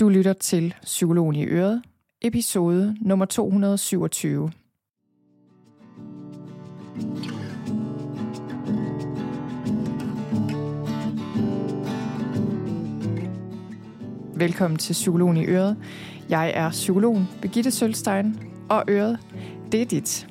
[0.00, 1.82] Du lytter til Psykologen i Øret,
[2.22, 4.50] episode nummer 227.
[14.34, 15.76] Velkommen til Psykologen i Øret.
[16.28, 18.40] Jeg er psykologen Begitte Sølstein,
[18.70, 19.18] og Øret,
[19.72, 20.27] det er dit.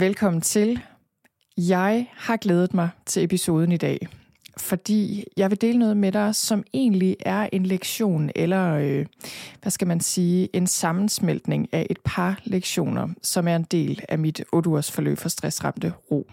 [0.00, 0.80] Velkommen til.
[1.56, 4.08] Jeg har glædet mig til episoden i dag,
[4.56, 9.06] fordi jeg vil dele noget med dig, som egentlig er en lektion, eller øh,
[9.62, 14.18] hvad skal man sige, en sammensmeltning af et par lektioner, som er en del af
[14.18, 16.30] mit 8 ugers forløb for stressramte ro.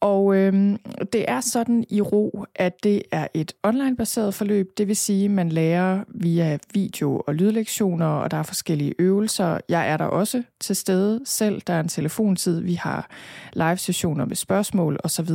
[0.00, 0.78] Og øh,
[1.12, 4.78] det er sådan i ro, at det er et online-baseret forløb.
[4.78, 9.58] Det vil sige, at man lærer via video- og lydlektioner, og der er forskellige øvelser.
[9.68, 11.62] Jeg er der også til stede selv.
[11.66, 12.60] Der er en telefontid.
[12.60, 13.08] Vi har
[13.52, 15.30] live-sessioner med spørgsmål osv.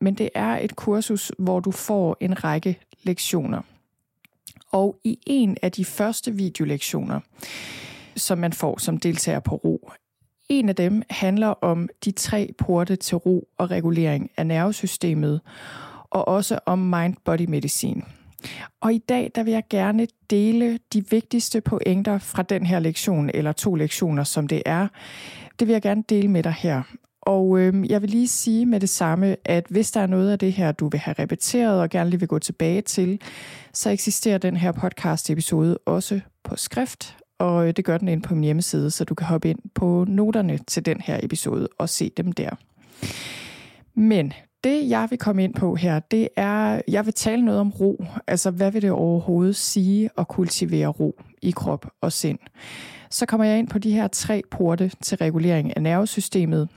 [0.00, 3.62] Men det er et kursus, hvor du får en række lektioner.
[4.72, 7.20] Og i en af de første videolektioner,
[8.16, 9.90] som man får som deltager på ro,
[10.48, 15.40] en af dem handler om de tre porte til ro og regulering af nervesystemet,
[16.10, 18.04] og også om mind-body-medicin.
[18.80, 23.30] Og i dag der vil jeg gerne dele de vigtigste pointer fra den her lektion,
[23.34, 24.88] eller to lektioner, som det er.
[25.58, 26.82] Det vil jeg gerne dele med dig her.
[27.22, 30.38] Og øh, jeg vil lige sige med det samme, at hvis der er noget af
[30.38, 33.20] det her, du vil have repeteret og gerne lige vil gå tilbage til,
[33.72, 38.22] så eksisterer den her podcast episode også på skrift, og øh, det gør den ind
[38.22, 41.88] på min hjemmeside, så du kan hoppe ind på noterne til den her episode og
[41.88, 42.50] se dem der.
[43.94, 44.32] Men
[44.64, 48.04] det, jeg vil komme ind på her, det er, jeg vil tale noget om ro.
[48.26, 52.38] Altså, hvad vil det overhovedet sige at kultivere ro i krop og sind?
[53.10, 56.68] Så kommer jeg ind på de her tre porte til regulering af nervesystemet.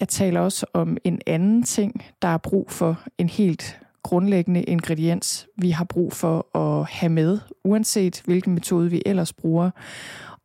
[0.00, 5.46] Jeg taler også om en anden ting, der er brug for en helt grundlæggende ingrediens,
[5.58, 9.70] vi har brug for at have med, uanset hvilken metode vi ellers bruger.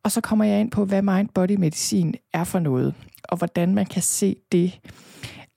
[0.02, 4.02] Og så kommer jeg ind på, hvad mind-body-medicin er for noget, og hvordan man kan
[4.02, 4.80] se det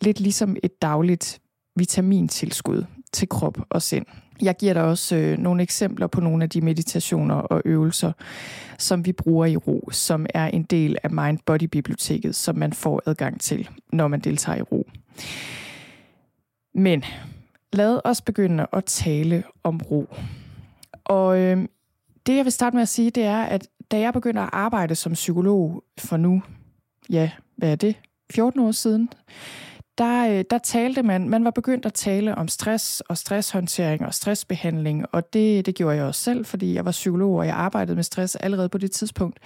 [0.01, 1.39] lidt ligesom et dagligt
[1.75, 4.05] vitamintilskud til krop og sind.
[4.41, 8.11] Jeg giver dig også øh, nogle eksempler på nogle af de meditationer og øvelser,
[8.77, 13.41] som vi bruger i ro, som er en del af Mind-Body-biblioteket, som man får adgang
[13.41, 14.87] til, når man deltager i ro.
[16.75, 17.03] Men
[17.73, 20.07] lad os begynde at tale om ro.
[21.03, 21.67] Og øh,
[22.25, 24.95] det, jeg vil starte med at sige, det er, at da jeg begyndte at arbejde
[24.95, 26.41] som psykolog for nu,
[27.09, 27.95] ja, hvad er det,
[28.31, 29.09] 14 år siden,
[29.97, 34.13] der, øh, der talte man, man var begyndt at tale om stress og stresshåndtering og
[34.13, 37.95] stressbehandling, og det, det gjorde jeg også selv, fordi jeg var psykolog, og jeg arbejdede
[37.95, 39.39] med stress allerede på det tidspunkt.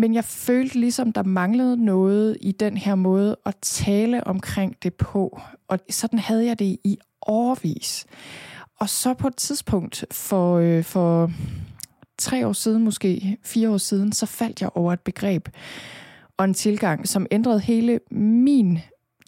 [0.00, 4.94] Men jeg følte ligesom, der manglede noget i den her måde at tale omkring det
[4.94, 5.40] på.
[5.68, 8.06] Og sådan havde jeg det i årvis.
[8.78, 11.30] Og så på et tidspunkt for, øh, for
[12.18, 15.48] tre år siden, måske fire år siden, så faldt jeg over et begreb
[16.36, 18.78] og en tilgang, som ændrede hele min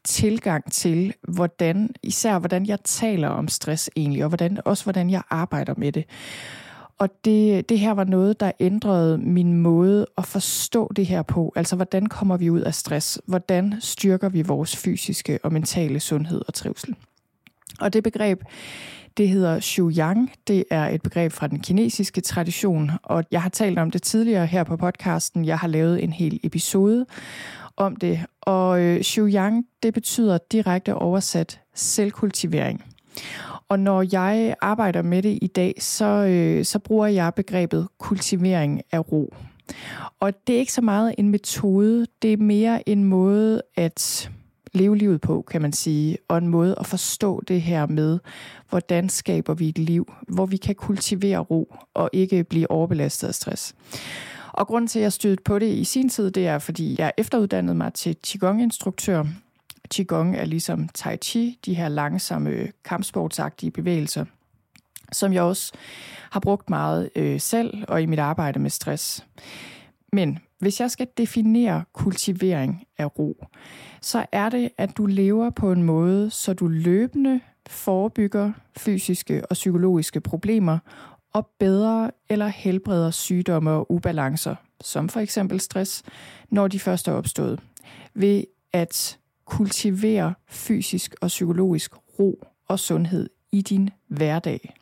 [0.04, 5.22] tilgang til, hvordan, især hvordan jeg taler om stress egentlig, og hvordan, også hvordan jeg
[5.30, 6.04] arbejder med det.
[7.02, 11.52] Og det, det her var noget, der ændrede min måde at forstå det her på.
[11.56, 13.20] Altså, hvordan kommer vi ud af stress?
[13.26, 16.94] Hvordan styrker vi vores fysiske og mentale sundhed og trivsel?
[17.80, 18.42] Og det begreb,
[19.16, 20.32] det hedder Shu Yang.
[20.48, 24.46] Det er et begreb fra den kinesiske tradition, og jeg har talt om det tidligere
[24.46, 25.44] her på podcasten.
[25.44, 27.06] Jeg har lavet en hel episode
[27.76, 28.20] om det.
[28.40, 32.84] Og øh, Yang, det betyder direkte oversat selvkultivering.
[33.72, 38.82] Og når jeg arbejder med det i dag, så, øh, så bruger jeg begrebet kultivering
[38.92, 39.34] af ro.
[40.20, 44.30] Og det er ikke så meget en metode, det er mere en måde at
[44.72, 48.18] leve livet på, kan man sige, og en måde at forstå det her med,
[48.68, 53.34] hvordan skaber vi et liv, hvor vi kan kultivere ro og ikke blive overbelastet af
[53.34, 53.74] stress.
[54.52, 57.12] Og grunden til, at jeg stødte på det i sin tid, det er, fordi jeg
[57.18, 59.24] efteruddannede mig til Qigong-instruktør.
[59.92, 64.24] Qigong er ligesom Tai Chi, de her langsomme kampsportsagtige bevægelser,
[65.12, 65.72] som jeg også
[66.30, 69.26] har brugt meget øh, selv og i mit arbejde med stress.
[70.12, 73.46] Men hvis jeg skal definere kultivering af ro,
[74.00, 79.54] så er det, at du lever på en måde, så du løbende forebygger fysiske og
[79.54, 80.78] psykologiske problemer
[81.32, 86.02] og bedre eller helbreder sygdomme og ubalancer, som for eksempel stress,
[86.50, 87.60] når de først er opstået,
[88.14, 89.18] ved at
[89.52, 94.74] kultivere fysisk og psykologisk ro og sundhed i din hverdag.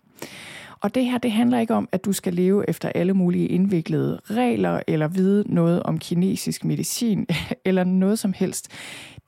[0.80, 4.20] Og det her, det handler ikke om, at du skal leve efter alle mulige indviklede
[4.24, 7.26] regler, eller vide noget om kinesisk medicin,
[7.64, 8.68] eller noget som helst.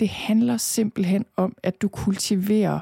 [0.00, 2.81] Det handler simpelthen om, at du kultiverer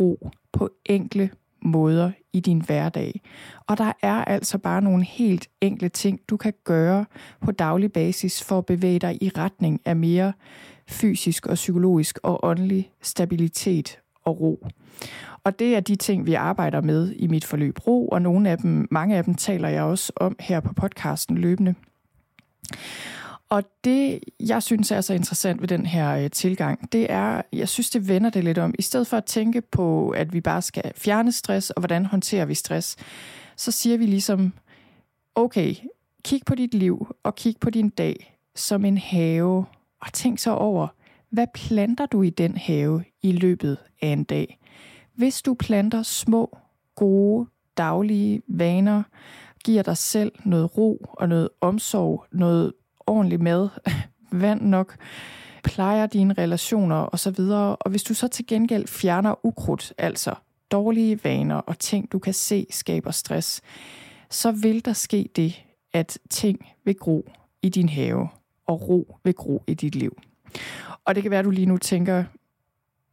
[0.00, 1.30] ro på enkle
[1.62, 3.20] måder i din hverdag.
[3.66, 7.04] Og der er altså bare nogle helt enkle ting, du kan gøre
[7.40, 10.32] på daglig basis for at bevæge dig i retning af mere
[10.90, 14.66] fysisk og psykologisk og åndelig stabilitet og ro.
[15.44, 18.58] Og det er de ting, vi arbejder med i mit forløb ro, og nogle af
[18.58, 21.74] dem, mange af dem taler jeg også om her på podcasten løbende.
[23.48, 27.68] Og det, jeg synes er så interessant ved den her øh, tilgang, det er, jeg
[27.68, 28.74] synes, det vender det lidt om.
[28.78, 32.44] I stedet for at tænke på, at vi bare skal fjerne stress, og hvordan håndterer
[32.44, 32.96] vi stress,
[33.56, 34.52] så siger vi ligesom,
[35.34, 35.74] okay,
[36.24, 39.64] kig på dit liv, og kig på din dag som en have,
[40.00, 40.88] og tænk så over,
[41.30, 44.58] hvad planter du i den have i løbet af en dag?
[45.14, 46.58] Hvis du planter små,
[46.94, 49.02] gode, daglige vaner,
[49.64, 52.72] giver dig selv noget ro og noget omsorg, noget
[53.06, 53.68] ordentlig mad,
[54.32, 54.96] vand nok,
[55.64, 57.40] plejer dine relationer osv.
[57.80, 60.34] Og hvis du så til gengæld fjerner ukrudt, altså
[60.70, 63.60] dårlige vaner og ting, du kan se skaber stress,
[64.30, 67.30] så vil der ske det, at ting vil gro
[67.62, 68.28] i din have,
[68.70, 70.18] og ro vil gro i dit liv.
[71.04, 72.24] Og det kan være, at du lige nu tænker,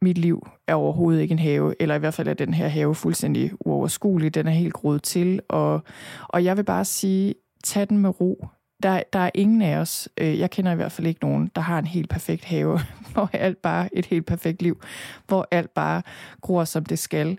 [0.02, 2.94] mit liv er overhovedet ikke en have, eller i hvert fald er den her have
[2.94, 5.82] fuldstændig uoverskuelig, den er helt groet til, og,
[6.28, 7.34] og jeg vil bare sige,
[7.64, 8.48] tag den med ro.
[8.82, 11.60] Der, der er ingen af os, øh, jeg kender i hvert fald ikke nogen, der
[11.60, 12.80] har en helt perfekt have,
[13.12, 14.80] hvor alt bare et helt perfekt liv,
[15.26, 16.02] hvor alt bare
[16.40, 17.38] gror som det skal.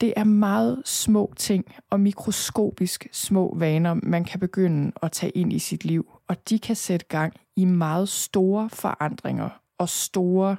[0.00, 5.52] Det er meget små ting og mikroskopisk små vaner, man kan begynde at tage ind
[5.52, 9.48] i sit liv, og de kan sætte gang i meget store forandringer
[9.78, 10.56] og store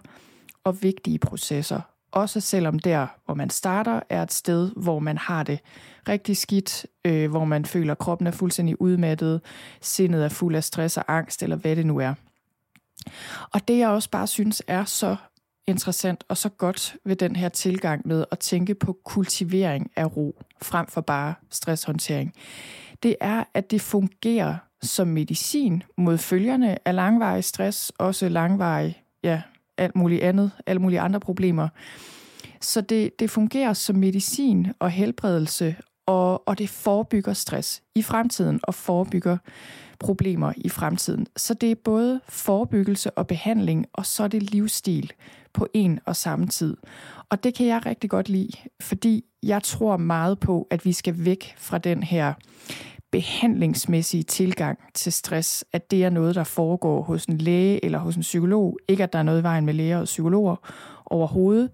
[0.63, 1.81] og vigtige processer.
[2.11, 5.59] Også selvom der, hvor man starter, er et sted, hvor man har det
[6.09, 9.41] rigtig skidt, øh, hvor man føler, at kroppen er fuldstændig udmattet,
[9.81, 12.13] sindet er fuld af stress og angst, eller hvad det nu er.
[13.53, 15.15] Og det jeg også bare synes er så
[15.67, 20.41] interessant og så godt ved den her tilgang med at tænke på kultivering af ro,
[20.61, 22.33] frem for bare stresshåndtering,
[23.03, 29.41] det er, at det fungerer som medicin mod følgerne af langvarig stress, også langvarig ja,
[29.77, 31.67] alt muligt andet, alle mulige andre problemer.
[32.61, 38.59] Så det, det fungerer som medicin og helbredelse, og, og det forebygger stress i fremtiden
[38.63, 39.37] og forebygger
[39.99, 41.27] problemer i fremtiden.
[41.37, 45.11] Så det er både forebyggelse og behandling, og så er det livsstil
[45.53, 46.77] på en og samme tid.
[47.29, 48.51] Og det kan jeg rigtig godt lide,
[48.81, 52.33] fordi jeg tror meget på, at vi skal væk fra den her
[53.15, 58.15] behandlingsmæssige tilgang til stress, at det er noget, der foregår hos en læge eller hos
[58.15, 58.77] en psykolog.
[58.87, 60.55] Ikke at der er noget i vejen med læger og psykologer
[61.05, 61.69] overhovedet,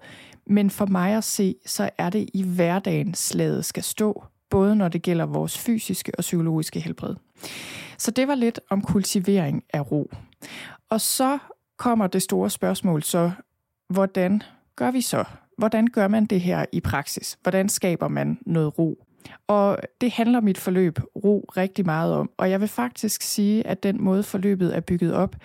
[0.46, 4.88] men for mig at se, så er det i hverdagen slaget skal stå, både når
[4.88, 7.16] det gælder vores fysiske og psykologiske helbred.
[7.98, 10.12] Så det var lidt om kultivering af ro.
[10.90, 11.38] Og så
[11.78, 13.32] kommer det store spørgsmål så,
[13.90, 14.42] hvordan
[14.76, 15.24] gør vi så?
[15.58, 17.38] Hvordan gør man det her i praksis?
[17.42, 19.06] Hvordan skaber man noget ro?
[19.48, 22.30] Og det handler mit forløb ro rigtig meget om.
[22.38, 25.36] Og jeg vil faktisk sige, at den måde forløbet er bygget op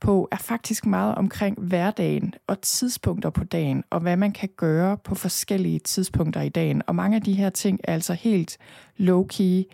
[0.00, 4.96] på, er faktisk meget omkring hverdagen og tidspunkter på dagen, og hvad man kan gøre
[4.96, 6.82] på forskellige tidspunkter i dagen.
[6.86, 8.58] Og mange af de her ting er altså helt
[8.98, 9.64] low-key,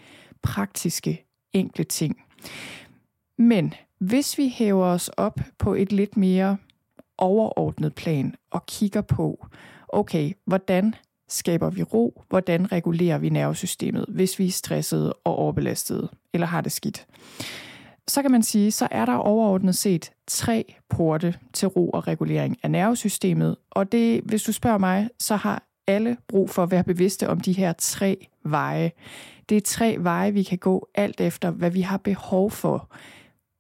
[0.43, 2.17] praktiske, enkle ting.
[3.39, 6.57] Men hvis vi hæver os op på et lidt mere
[7.19, 9.47] overordnet plan og kigger på,
[9.89, 10.95] okay, hvordan
[11.29, 12.23] skaber vi ro?
[12.29, 17.07] Hvordan regulerer vi nervesystemet, hvis vi er stressede og overbelastede eller har det skidt?
[18.09, 22.57] Så kan man sige, så er der overordnet set tre porte til ro og regulering
[22.63, 23.57] af nervesystemet.
[23.71, 27.41] Og det, hvis du spørger mig, så har alle brug for at være bevidste om
[27.41, 28.93] de her tre veje.
[29.49, 32.89] Det er tre veje, vi kan gå alt efter, hvad vi har behov for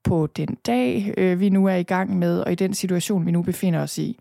[0.05, 3.31] på den dag, øh, vi nu er i gang med, og i den situation, vi
[3.31, 4.19] nu befinder os i.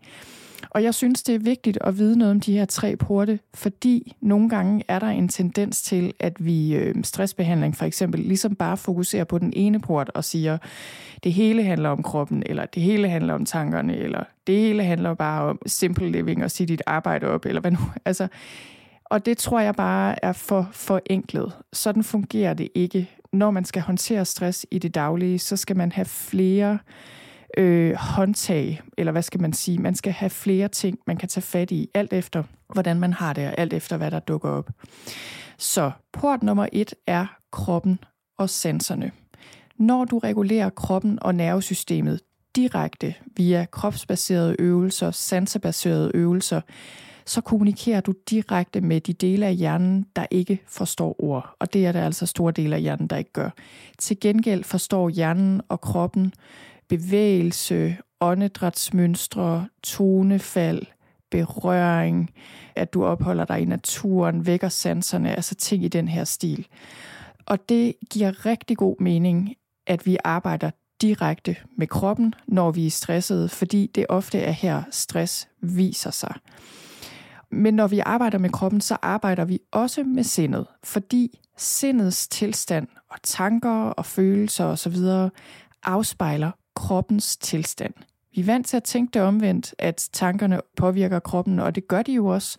[0.76, 4.16] Og jeg synes, det er vigtigt at vide noget om de her tre porte, fordi
[4.20, 8.76] nogle gange er der en tendens til, at vi øh, stressbehandling for eksempel ligesom bare
[8.76, 10.58] fokuserer på den ene port og siger,
[11.24, 15.14] det hele handler om kroppen, eller det hele handler om tankerne, eller det hele handler
[15.14, 17.78] bare om simple living og sige dit arbejde op, eller hvad nu.
[18.04, 18.28] Altså,
[19.04, 21.52] og det tror jeg bare er for forenklet.
[21.72, 23.10] Sådan fungerer det ikke.
[23.32, 26.78] Når man skal håndtere stress i det daglige, så skal man have flere øh,
[27.58, 31.42] øh, håndtag, eller hvad skal man sige, man skal have flere ting, man kan tage
[31.42, 34.70] fat i, alt efter, hvordan man har det, og alt efter, hvad der dukker op.
[35.58, 37.98] Så port nummer et er kroppen
[38.38, 39.10] og sanserne.
[39.78, 42.20] Når du regulerer kroppen og nervesystemet
[42.56, 46.60] direkte via kropsbaserede øvelser, sansebaserede øvelser,
[47.26, 51.56] så kommunikerer du direkte med de dele af hjernen, der ikke forstår ord.
[51.58, 53.50] Og det er der altså store dele af hjernen, der ikke gør.
[53.98, 56.32] Til gengæld forstår hjernen og kroppen
[56.88, 60.82] bevægelse, åndedrætsmønstre, tonefald,
[61.30, 62.30] berøring,
[62.74, 66.66] at du opholder dig i naturen, vækker sanserne, altså ting i den her stil.
[67.46, 69.54] Og det giver rigtig god mening,
[69.86, 70.70] at vi arbejder
[71.02, 76.34] direkte med kroppen, når vi er stressede, fordi det ofte er her, stress viser sig.
[77.50, 82.88] Men når vi arbejder med kroppen, så arbejder vi også med sindet, fordi sindets tilstand
[83.10, 84.96] og tanker og følelser osv.
[85.82, 87.94] afspejler kroppens tilstand.
[88.34, 92.02] Vi er vant til at tænke det omvendt, at tankerne påvirker kroppen, og det gør
[92.02, 92.58] de jo også.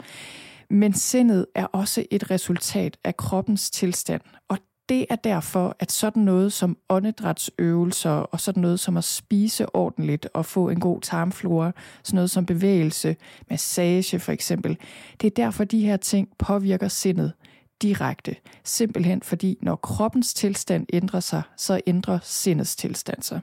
[0.70, 4.58] Men sindet er også et resultat af kroppens tilstand, og
[4.90, 10.28] det er derfor, at sådan noget som åndedrætsøvelser og sådan noget som at spise ordentligt
[10.34, 11.72] og få en god tarmflora,
[12.04, 13.16] sådan noget som bevægelse,
[13.50, 14.78] massage for eksempel,
[15.22, 17.34] det er derfor, de her ting påvirker sindet
[17.82, 18.36] direkte.
[18.64, 23.42] Simpelthen fordi, når kroppens tilstand ændrer sig, så ændrer sindets tilstand sig.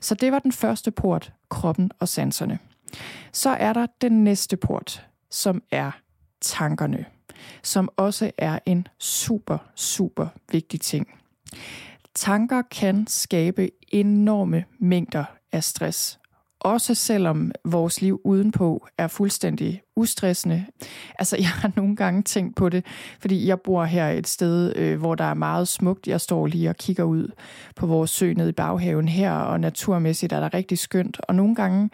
[0.00, 2.58] Så det var den første port, kroppen og sanserne.
[3.32, 5.90] Så er der den næste port, som er
[6.40, 7.06] tankerne
[7.62, 11.06] som også er en super, super vigtig ting.
[12.14, 16.19] Tanker kan skabe enorme mængder af stress
[16.60, 20.66] også selvom vores liv udenpå er fuldstændig ustressende.
[21.18, 22.86] Altså, jeg har nogle gange tænkt på det,
[23.20, 26.06] fordi jeg bor her et sted, øh, hvor der er meget smukt.
[26.06, 27.28] Jeg står lige og kigger ud
[27.76, 31.20] på vores sø nede i baghaven her, og naturmæssigt er der rigtig skønt.
[31.22, 31.90] Og nogle gange,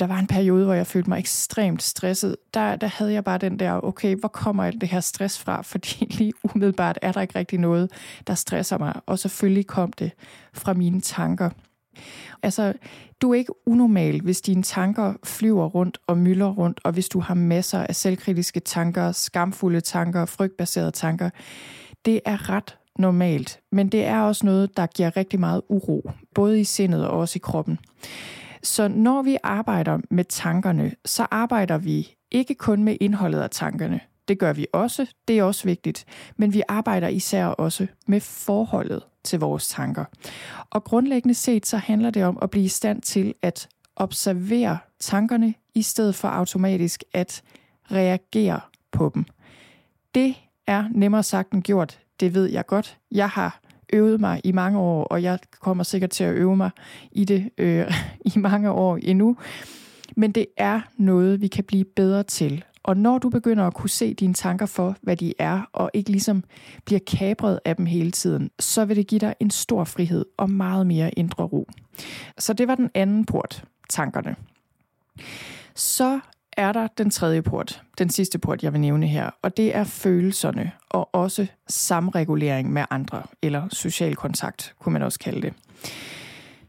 [0.00, 2.36] der var en periode, hvor jeg følte mig ekstremt stresset.
[2.54, 5.62] Der, der havde jeg bare den der, okay, hvor kommer alt det her stress fra?
[5.72, 7.90] Fordi lige umiddelbart er der ikke rigtig noget,
[8.26, 9.00] der stresser mig.
[9.06, 10.10] Og selvfølgelig kom det
[10.52, 11.50] fra mine tanker.
[12.42, 12.72] Altså,
[13.24, 17.20] du er ikke unormal, hvis dine tanker flyver rundt og mylder rundt, og hvis du
[17.20, 21.30] har masser af selvkritiske tanker, skamfulde tanker, frygtbaserede tanker.
[22.04, 26.60] Det er ret normalt, men det er også noget, der giver rigtig meget uro, både
[26.60, 27.78] i sindet og også i kroppen.
[28.62, 34.00] Så når vi arbejder med tankerne, så arbejder vi ikke kun med indholdet af tankerne.
[34.28, 36.04] Det gør vi også, det er også vigtigt,
[36.36, 40.04] men vi arbejder især også med forholdet til vores tanker.
[40.70, 45.54] Og grundlæggende set så handler det om at blive i stand til at observere tankerne,
[45.74, 47.42] i stedet for automatisk at
[47.90, 48.60] reagere
[48.92, 49.24] på dem.
[50.14, 50.34] Det
[50.66, 52.98] er nemmere sagt end gjort, det ved jeg godt.
[53.10, 53.60] Jeg har
[53.92, 56.70] øvet mig i mange år, og jeg kommer sikkert til at øve mig
[57.12, 57.92] i det øh,
[58.34, 59.36] i mange år endnu.
[60.16, 62.64] Men det er noget, vi kan blive bedre til.
[62.84, 66.10] Og når du begynder at kunne se dine tanker for, hvad de er, og ikke
[66.10, 66.44] ligesom
[66.84, 70.50] bliver kabret af dem hele tiden, så vil det give dig en stor frihed og
[70.50, 71.68] meget mere indre ro.
[72.38, 74.36] Så det var den anden port, tankerne.
[75.74, 76.20] Så
[76.56, 79.84] er der den tredje port, den sidste port, jeg vil nævne her, og det er
[79.84, 85.54] følelserne og også samregulering med andre, eller social kontakt, kunne man også kalde det.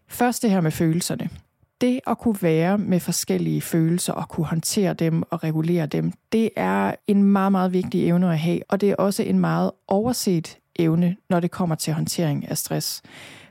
[0.08, 1.30] Først det her med følelserne
[1.86, 6.50] det at kunne være med forskellige følelser og kunne håndtere dem og regulere dem, det
[6.56, 10.58] er en meget, meget vigtig evne at have, og det er også en meget overset
[10.76, 13.02] evne, når det kommer til håndtering af stress.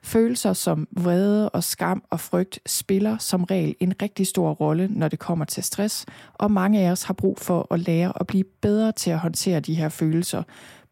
[0.02, 5.08] Følelser som vrede og skam og frygt spiller som regel en rigtig stor rolle, når
[5.08, 8.44] det kommer til stress, og mange af os har brug for at lære at blive
[8.44, 10.42] bedre til at håndtere de her følelser,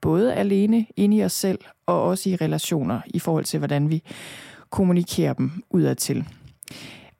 [0.00, 4.02] både alene inde i os selv og også i relationer i forhold til, hvordan vi
[4.70, 6.26] kommunikerer dem udadtil.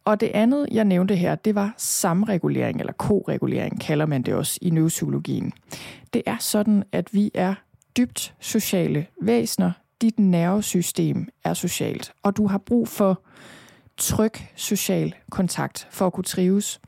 [0.04, 4.59] Og det andet, jeg nævnte her, det var samregulering, eller koregulering kalder man det også
[4.62, 5.52] i neuropsykologien.
[6.12, 7.54] Det er sådan, at vi er
[7.97, 9.73] dybt sociale væsener.
[10.00, 13.23] Dit nervesystem er socialt, og du har brug for
[13.97, 16.80] tryg social kontakt for at kunne trives.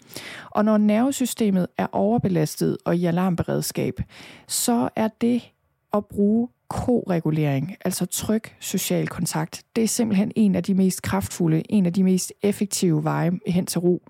[0.50, 4.00] Og når nervesystemet er overbelastet og i alarmberedskab,
[4.49, 5.50] så er det
[5.94, 11.62] at bruge koregulering, altså tryg social kontakt, det er simpelthen en af de mest kraftfulde,
[11.73, 14.02] en af de mest effektive veje hen til ro.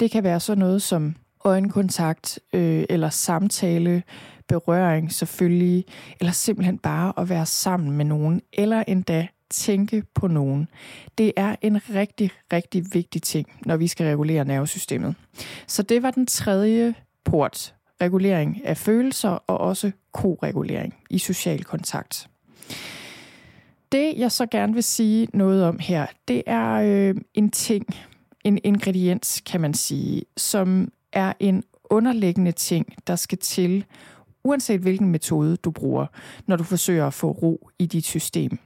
[0.00, 4.02] Det kan være sådan noget som øjenkontakt øh, eller samtale,
[4.48, 5.84] berøring selvfølgelig,
[6.20, 10.68] eller simpelthen bare at være sammen med nogen, eller endda tænke på nogen.
[11.18, 15.14] Det er en rigtig, rigtig vigtig ting, når vi skal regulere nervesystemet.
[15.66, 16.94] Så det var den tredje
[17.24, 22.28] port regulering af følelser og også koregulering i social kontakt.
[23.92, 27.86] Det, jeg så gerne vil sige noget om her, det er øh, en ting,
[28.44, 33.84] en ingrediens, kan man sige, som er en underliggende ting, der skal til,
[34.44, 36.06] uanset hvilken metode du bruger,
[36.46, 38.58] når du forsøger at få ro i dit system.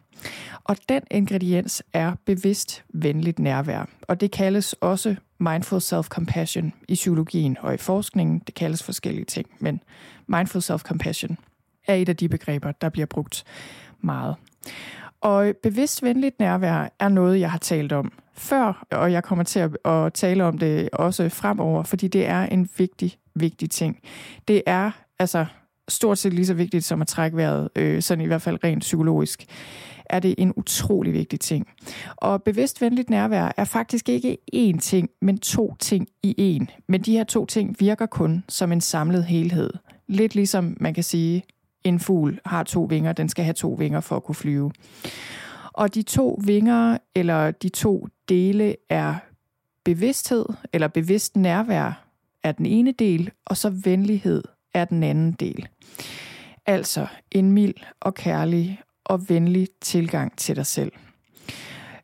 [0.65, 7.57] Og den ingrediens er bevidst venligt nærvær, og det kaldes også mindful self-compassion i psykologien
[7.61, 8.43] og i forskningen.
[8.47, 9.81] Det kaldes forskellige ting, men
[10.27, 11.37] mindful self-compassion
[11.87, 13.45] er et af de begreber, der bliver brugt
[14.01, 14.37] meget.
[15.21, 19.71] Og bevidst venligt nærvær er noget, jeg har talt om før, og jeg kommer til
[19.85, 23.99] at, tale om det også fremover, fordi det er en vigtig, vigtig ting.
[24.49, 25.47] Det er altså
[25.89, 28.81] stort set lige så vigtigt som at trække vejret, øh, sådan i hvert fald rent
[28.81, 29.45] psykologisk,
[30.11, 31.67] er det en utrolig vigtig ting.
[32.17, 36.83] Og bevidst venligt nærvær er faktisk ikke én ting, men to ting i én.
[36.89, 39.71] Men de her to ting virker kun som en samlet helhed.
[40.07, 41.43] Lidt ligesom man kan sige,
[41.85, 44.73] en fugl har to vinger, den skal have to vinger for at kunne flyve.
[45.73, 49.15] Og de to vinger, eller de to dele, er
[49.85, 52.05] bevidsthed, eller bevidst nærvær,
[52.43, 54.43] er den ene del, og så venlighed
[54.75, 55.69] er den anden del.
[56.67, 60.93] Altså en mild og kærlig og venlig tilgang til dig selv.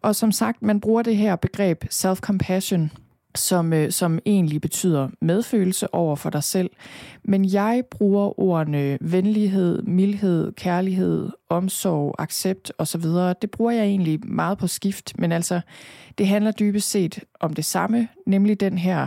[0.02, 2.90] Og som sagt, man bruger det her begreb self-compassion,
[3.34, 6.70] som, øh, som egentlig betyder medfølelse over for dig selv.
[7.22, 13.02] Men jeg bruger ordene venlighed, mildhed, kærlighed, omsorg, accept osv.
[13.42, 15.60] Det bruger jeg egentlig meget på skift, men altså,
[16.18, 19.06] det handler dybest set om det samme, nemlig den her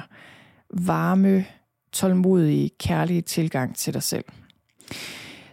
[0.73, 1.45] varme,
[1.91, 4.25] tålmodige, kærlige tilgang til dig selv.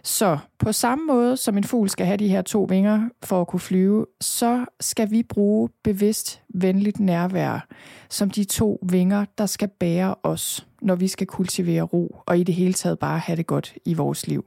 [0.05, 3.47] Så på samme måde som en fugl skal have de her to vinger for at
[3.47, 7.67] kunne flyve, så skal vi bruge bevidst venligt nærvær
[8.09, 12.43] som de to vinger, der skal bære os, når vi skal kultivere ro og i
[12.43, 14.45] det hele taget bare have det godt i vores liv.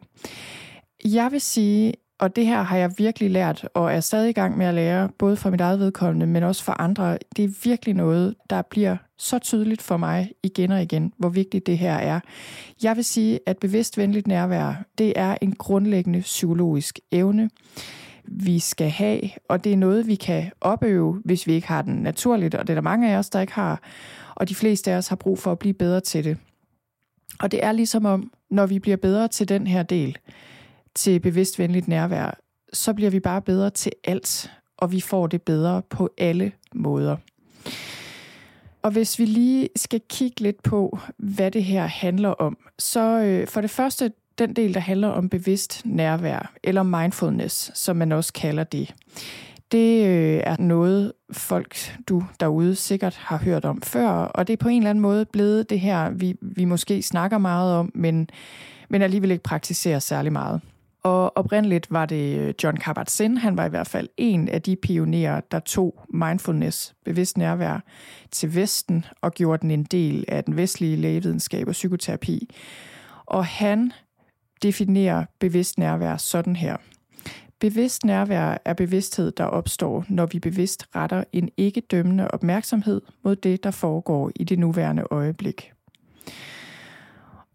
[1.05, 4.59] Jeg vil sige, og det her har jeg virkelig lært, og er stadig i gang
[4.59, 7.19] med at lære, både for mit eget vedkommende, men også for andre.
[7.37, 11.67] Det er virkelig noget, der bliver så tydeligt for mig igen og igen, hvor vigtigt
[11.67, 12.21] det her er.
[12.83, 17.51] Jeg vil sige, at bevidst venligt nærvær, det er en grundlæggende psykologisk evne,
[18.25, 21.95] vi skal have, og det er noget, vi kan opøve, hvis vi ikke har den
[21.95, 23.83] naturligt, og det er der mange af os, der ikke har,
[24.35, 26.37] og de fleste af os har brug for at blive bedre til det.
[27.41, 30.19] Og det er ligesom om, når vi bliver bedre til den her del,
[30.99, 32.39] til bevidst venligt nærvær,
[32.73, 37.17] så bliver vi bare bedre til alt, og vi får det bedre på alle måder.
[38.83, 43.47] Og hvis vi lige skal kigge lidt på, hvad det her handler om, så øh,
[43.47, 48.33] for det første den del, der handler om bevidst nærvær, eller mindfulness, som man også
[48.33, 48.95] kalder det.
[49.73, 54.57] Det øh, er noget, folk, du derude, sikkert har hørt om før, og det er
[54.57, 58.31] på en eller anden måde blevet det her, vi, vi måske snakker meget om, men,
[58.89, 60.61] men alligevel ikke praktiserer særlig meget.
[61.03, 64.77] Og oprindeligt var det øh, John Kabat-Zinn, han var i hvert fald en af de
[64.77, 67.85] pionerer, der tog mindfulness, bevidst nærvær,
[68.31, 72.51] til Vesten og gjorde den en del af den vestlige lægevidenskab og psykoterapi.
[73.27, 73.93] Og han
[74.63, 76.77] definerer bevidst nærvær sådan her.
[77.61, 83.37] Bevidst nærvær er bevidsthed, der opstår, når vi bevidst retter en ikke dømmende opmærksomhed mod
[83.37, 85.73] det, der foregår i det nuværende øjeblik.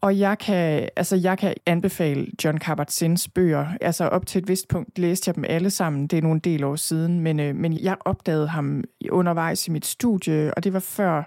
[0.03, 3.67] Og jeg kan, altså jeg kan anbefale John Kabat-Zinns bøger.
[3.81, 6.07] Altså op til et vist punkt læste jeg dem alle sammen.
[6.07, 9.85] Det er nogle del år siden, men, øh, men jeg opdagede ham undervejs i mit
[9.85, 11.23] studie, og det var før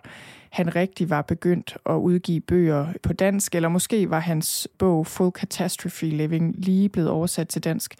[0.50, 5.30] han rigtig var begyndt at udgive bøger på dansk, eller måske var hans bog Full
[5.30, 7.94] Catastrophe Living lige blevet oversat til dansk.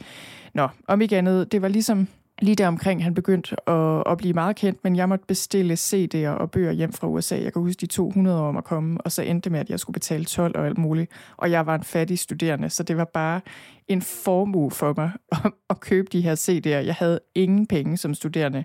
[0.54, 2.08] Nå, om ikke andet, det var ligesom
[2.42, 6.29] lige der omkring, han begyndte at, at blive meget kendt, men jeg måtte bestille CD'er
[6.29, 7.42] og bøger hjem fra USA.
[7.42, 9.70] Jeg kan huske de 200 år om at komme, og så endte det med, at
[9.70, 11.11] jeg skulle betale 12 og alt muligt.
[11.37, 13.40] Og jeg var en fattig studerende, så det var bare
[13.88, 16.87] en formue for mig at, at købe de her CD'er.
[16.87, 18.64] Jeg havde ingen penge som studerende,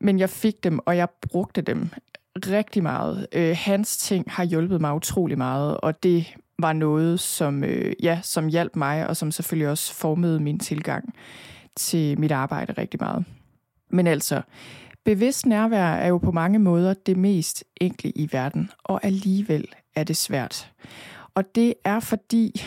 [0.00, 1.88] men jeg fik dem, og jeg brugte dem
[2.36, 3.26] rigtig meget.
[3.32, 8.20] Øh, hans ting har hjulpet mig utrolig meget, og det var noget, som, øh, ja,
[8.22, 11.14] som hjalp mig, og som selvfølgelig også formede min tilgang
[11.76, 13.24] til mit arbejde rigtig meget.
[13.90, 14.42] Men altså,
[15.04, 20.04] bevidst nærvær er jo på mange måder det mest enkle i verden, og alligevel er
[20.04, 20.72] det svært.
[21.34, 22.64] Og det er fordi,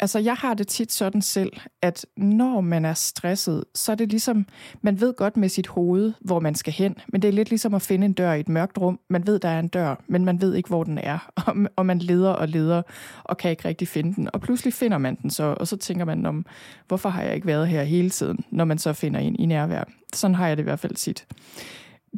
[0.00, 4.08] Altså, jeg har det tit sådan selv, at når man er stresset, så er det
[4.08, 4.46] ligesom,
[4.82, 7.74] man ved godt med sit hoved, hvor man skal hen, men det er lidt ligesom
[7.74, 9.00] at finde en dør i et mørkt rum.
[9.10, 11.30] Man ved, der er en dør, men man ved ikke, hvor den er,
[11.76, 12.82] og man leder og leder,
[13.24, 14.28] og kan ikke rigtig finde den.
[14.32, 16.46] Og pludselig finder man den så, og så tænker man om,
[16.88, 19.84] hvorfor har jeg ikke været her hele tiden, når man så finder en i nærvær.
[20.14, 21.26] Sådan har jeg det i hvert fald tit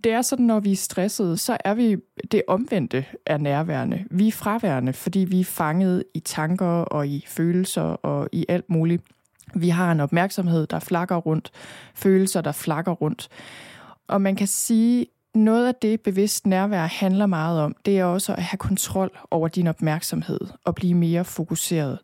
[0.04, 1.96] det er sådan, når vi er stressede, så er vi
[2.32, 4.04] det omvendte af nærværende.
[4.10, 8.70] Vi er fraværende, fordi vi er fanget i tanker og i følelser og i alt
[8.70, 9.02] muligt.
[9.54, 11.50] Vi har en opmærksomhed, der flakker rundt,
[11.94, 13.28] følelser, der flakker rundt.
[14.08, 18.34] Og man kan sige, noget af det bevidst nærvær handler meget om, det er også
[18.34, 21.98] at have kontrol over din opmærksomhed og blive mere fokuseret.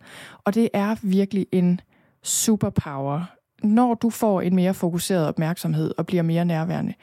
[0.44, 1.80] Og det er virkelig en
[2.22, 3.22] superpower,
[3.62, 6.94] når du får en mere fokuseret opmærksomhed og bliver mere nærværende,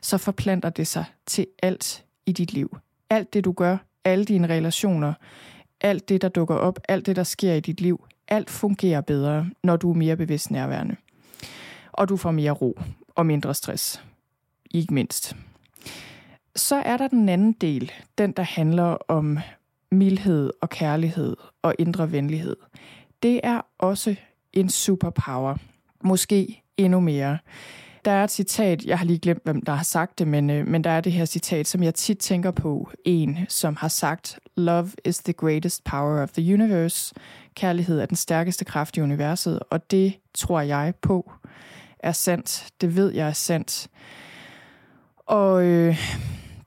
[0.00, 2.76] så forplanter det sig til alt i dit liv.
[3.10, 5.12] Alt det, du gør, alle dine relationer,
[5.80, 9.50] alt det, der dukker op, alt det, der sker i dit liv, alt fungerer bedre,
[9.64, 10.96] når du er mere bevidst nærværende.
[11.92, 12.80] Og du får mere ro
[13.14, 14.04] og mindre stress.
[14.70, 15.36] Ikke mindst.
[16.56, 19.38] Så er der den anden del, den der handler om
[19.90, 22.56] mildhed og kærlighed og indre venlighed.
[23.22, 24.14] Det er også
[24.52, 25.56] en superpower.
[26.04, 27.38] Måske endnu mere.
[28.04, 30.68] Der er et citat, jeg har lige glemt, hvem der har sagt det, men, øh,
[30.68, 32.90] men der er det her citat, som jeg tit tænker på.
[33.04, 37.14] En, som har sagt, Love is the greatest power of the universe.
[37.54, 41.32] Kærlighed er den stærkeste kraft i universet, og det tror jeg på
[41.98, 42.66] er sandt.
[42.80, 43.88] Det ved jeg er sandt.
[45.26, 45.96] Og øh,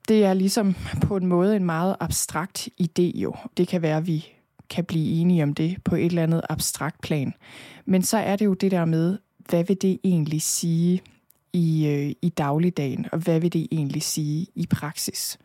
[0.07, 3.35] det er ligesom på en måde en meget abstrakt idé jo.
[3.57, 4.27] Det kan være, at vi
[4.69, 7.33] kan blive enige om det på et eller andet abstrakt plan.
[7.85, 9.17] Men så er det jo det der med,
[9.49, 11.01] hvad vil det egentlig sige
[11.53, 15.39] i, øh, i dagligdagen, og hvad vil det egentlig sige i praksis?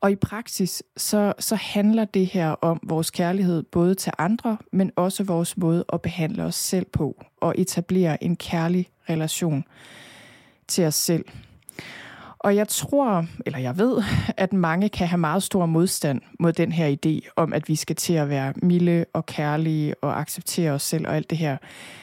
[0.00, 4.92] Og i praksis, så, så handler det her om vores kærlighed både til andre, men
[4.96, 9.64] også vores måde at behandle os selv på, og etablere en kærlig relation
[10.68, 11.24] til os selv.
[12.42, 14.02] Og jeg tror, eller jeg ved,
[14.36, 17.96] at mange kan have meget stor modstand mod den her idé om, at vi skal
[17.96, 21.56] til at være milde og kærlige og acceptere os selv og alt det her.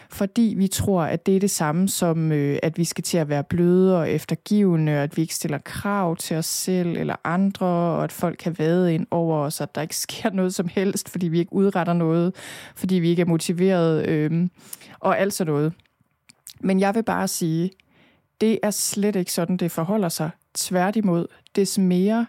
[0.10, 3.30] Fordi vi tror, at det er det samme som, øh, at vi skal til at
[3.30, 7.66] være bløde og eftergivende, og at vi ikke stiller krav til os selv eller andre,
[7.66, 11.10] og at folk kan vade ind over os, at der ikke sker noget som helst,
[11.10, 12.36] fordi vi ikke udretter noget,
[12.76, 14.48] fordi vi ikke er motiveret øh,
[15.00, 15.74] og alt sådan noget.
[16.62, 17.72] Men jeg vil bare sige,
[18.42, 20.30] det er slet ikke sådan, det forholder sig.
[20.54, 22.26] Tværtimod, des mere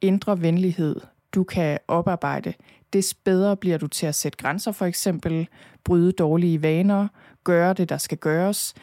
[0.00, 1.00] indre venlighed
[1.34, 2.54] du kan oparbejde,
[2.92, 5.48] des bedre bliver du til at sætte grænser for eksempel,
[5.84, 7.08] bryde dårlige vaner,
[7.44, 8.74] gøre det, der skal gøres.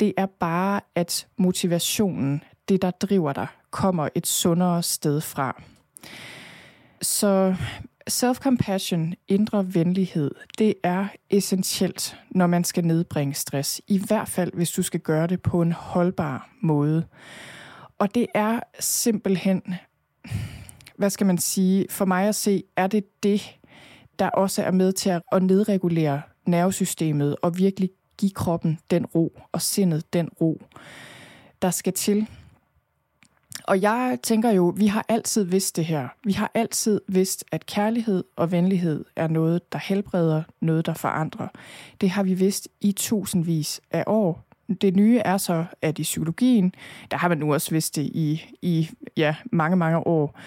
[0.00, 5.62] Det er bare, at motivationen, det der driver dig, kommer et sundere sted fra.
[7.02, 7.54] Så
[8.08, 13.80] Self-compassion, indre venlighed, det er essentielt, når man skal nedbringe stress.
[13.88, 17.04] I hvert fald, hvis du skal gøre det på en holdbar måde.
[17.98, 19.62] Og det er simpelthen,
[20.96, 23.58] hvad skal man sige, for mig at se, er det det,
[24.18, 29.62] der også er med til at nedregulere nervesystemet og virkelig give kroppen den ro og
[29.62, 30.62] sindet den ro,
[31.62, 32.26] der skal til
[33.64, 36.08] og jeg tænker jo, vi har altid vidst det her.
[36.24, 41.48] Vi har altid vidst, at kærlighed og venlighed er noget, der helbreder, noget, der forandrer.
[42.00, 44.44] Det har vi vidst i tusindvis af år.
[44.80, 46.74] Det nye er så, at i psykologien,
[47.10, 50.38] der har man nu også vidst det i, i ja, mange, mange år.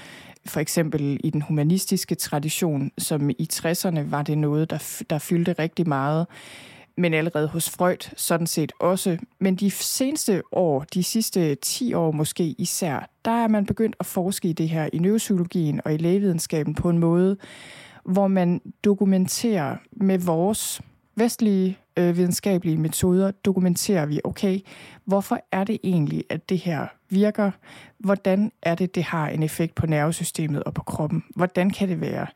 [0.46, 5.54] For eksempel i den humanistiske tradition, som i 60'erne var det noget, der, der fyldte
[5.54, 6.28] rigtig meget
[6.98, 9.18] men allerede hos Freud sådan set også.
[9.40, 14.06] Men de seneste år, de sidste 10 år måske især, der er man begyndt at
[14.06, 17.38] forske i det her i neuropsykologien og i lægevidenskaben på en måde,
[18.06, 20.82] hvor man dokumenterer med vores
[21.16, 24.60] vestlige øh, videnskabelige metoder, dokumenterer vi, okay,
[25.06, 27.52] hvorfor er det egentlig, at det her virker?
[27.98, 31.24] Hvordan er det, det har en effekt på nervesystemet og på kroppen?
[31.36, 32.28] Hvordan kan det være,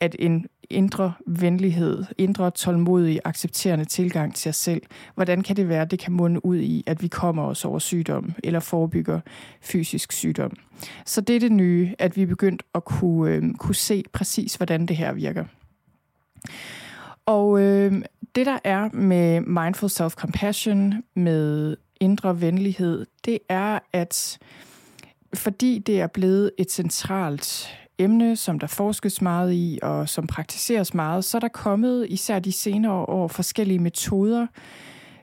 [0.00, 4.82] at en indre venlighed, indre tålmodig, accepterende tilgang til os selv,
[5.14, 7.78] hvordan kan det være, at det kan munde ud i, at vi kommer os over
[7.78, 9.20] sygdom eller forebygger
[9.60, 10.52] fysisk sygdom?
[11.04, 14.54] Så det er det nye, at vi er begyndt at kunne, øh, kunne se præcis,
[14.54, 15.44] hvordan det her virker.
[17.26, 18.02] Og øh,
[18.36, 24.38] det, der er med mindful self-compassion, med indre venlighed, det er, at
[25.34, 27.68] fordi det er blevet et centralt
[27.98, 32.38] emne, som der forskes meget i, og som praktiseres meget, så er der kommet især
[32.38, 34.46] de senere år forskellige metoder,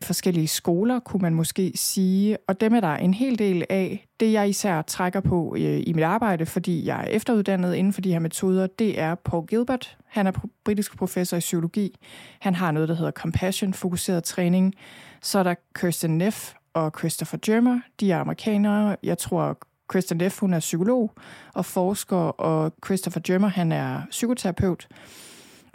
[0.03, 4.07] forskellige skoler, kunne man måske sige, og dem er der en hel del af.
[4.19, 8.01] Det, jeg især trækker på øh, i mit arbejde, fordi jeg er efteruddannet inden for
[8.01, 9.97] de her metoder, det er Paul Gilbert.
[10.05, 10.31] Han er
[10.65, 11.95] britisk professor i psykologi.
[12.39, 14.73] Han har noget, der hedder compassion-fokuseret træning.
[15.21, 17.79] Så er der Kirsten Neff og Christopher Germer.
[17.99, 18.95] De er amerikanere.
[19.03, 21.11] Jeg tror, Kristen Neff, hun er psykolog
[21.53, 24.87] og forsker, og Christopher Germer, han er psykoterapeut.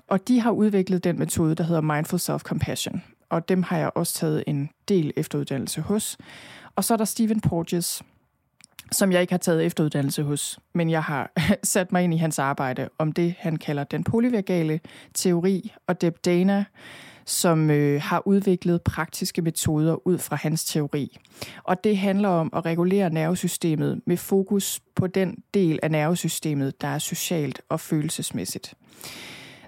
[0.09, 3.18] Og de har udviklet den metode, der hedder Mindful Self-Compassion.
[3.31, 6.19] Og dem har jeg også taget en del efteruddannelse hos.
[6.77, 8.03] Og så er der Stephen Porges,
[8.93, 12.39] som jeg ikke har taget efteruddannelse hos, men jeg har sat mig ind i hans
[12.39, 14.81] arbejde om det, han kalder den polyvagale
[15.15, 16.65] teori, og Deb Dana,
[17.29, 21.19] som øh, har udviklet praktiske metoder ud fra hans teori.
[21.65, 26.89] Og det handler om at regulere nervesystemet med fokus på den del af nervesystemet, der
[26.89, 28.75] er socialt og følelsesmæssigt.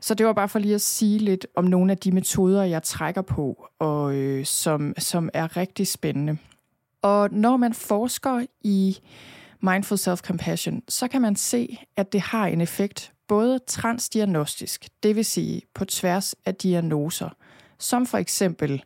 [0.01, 2.83] Så det var bare for lige at sige lidt om nogle af de metoder, jeg
[2.83, 6.39] trækker på, og øh, som, som er rigtig spændende.
[7.03, 8.99] Og når man forsker i
[9.61, 15.25] mindful self-compassion, så kan man se, at det har en effekt både transdiagnostisk, det vil
[15.25, 17.29] sige på tværs af diagnoser,
[17.79, 18.85] som for eksempel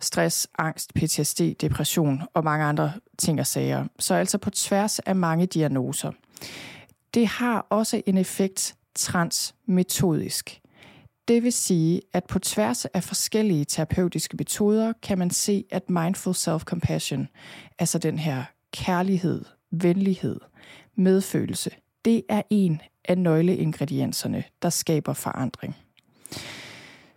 [0.00, 3.84] stress, angst, PTSD, depression og mange andre ting og sager.
[3.98, 6.12] Så altså på tværs af mange diagnoser.
[7.14, 10.60] Det har også en effekt transmetodisk.
[11.28, 16.34] Det vil sige, at på tværs af forskellige terapeutiske metoder kan man se, at mindful
[16.34, 17.26] self-compassion,
[17.78, 20.40] altså den her kærlighed, venlighed,
[20.94, 21.70] medfølelse,
[22.04, 25.76] det er en af nøgleingredienserne, der skaber forandring.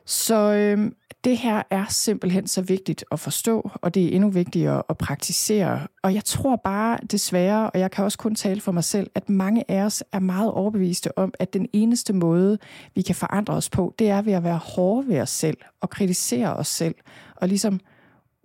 [0.05, 0.91] Så øh,
[1.23, 5.87] det her er simpelthen så vigtigt at forstå, og det er endnu vigtigere at praktisere.
[6.03, 9.29] Og jeg tror bare desværre, og jeg kan også kun tale for mig selv, at
[9.29, 12.57] mange af os er meget overbeviste om, at den eneste måde,
[12.95, 15.89] vi kan forandre os på, det er ved at være hårde ved os selv og
[15.89, 16.95] kritisere os selv
[17.35, 17.79] og ligesom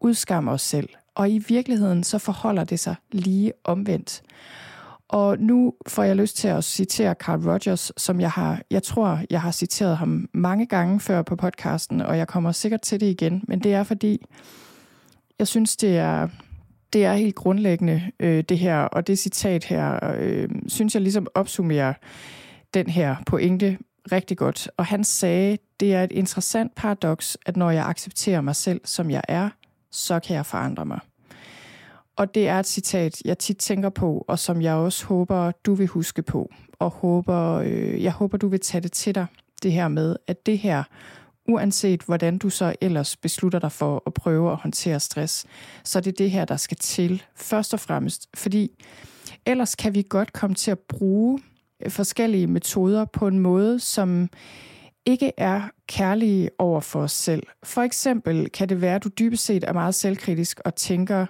[0.00, 0.88] udskamme os selv.
[1.14, 4.22] Og i virkeligheden så forholder det sig lige omvendt.
[5.12, 9.20] Og nu får jeg lyst til at citere Carl Rogers, som jeg har, jeg tror,
[9.30, 13.06] jeg har citeret ham mange gange før på podcasten, og jeg kommer sikkert til det
[13.06, 13.44] igen.
[13.48, 14.24] Men det er fordi,
[15.38, 16.28] jeg synes, det er,
[16.92, 21.26] det er helt grundlæggende, øh, det her, og det citat her, øh, synes jeg ligesom
[21.34, 21.94] opsummerer
[22.74, 23.78] den her pointe
[24.12, 24.70] rigtig godt.
[24.76, 29.10] Og han sagde, det er et interessant paradoks, at når jeg accepterer mig selv, som
[29.10, 29.48] jeg er,
[29.90, 31.00] så kan jeg forandre mig.
[32.16, 35.74] Og det er et citat, jeg tit tænker på, og som jeg også håber, du
[35.74, 36.50] vil huske på.
[36.78, 39.26] Og håber, øh, jeg håber, du vil tage det til dig,
[39.62, 40.82] det her med, at det her,
[41.48, 45.46] uanset hvordan du så ellers beslutter dig for at prøve at håndtere stress,
[45.84, 48.28] så det er det her, der skal til, først og fremmest.
[48.34, 48.70] Fordi
[49.46, 51.40] ellers kan vi godt komme til at bruge
[51.84, 54.28] øh, forskellige metoder på en måde, som
[55.06, 57.42] ikke er kærlige over for os selv.
[57.62, 61.26] For eksempel kan det være, at du dybest set er meget selvkritisk og tænker,